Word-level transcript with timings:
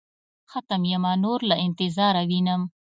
ختم 0.51 0.81
يمه 0.91 1.13
نور 1.23 1.39
له 1.49 1.55
انتظاره 1.65 2.23
وينم. 2.29 2.61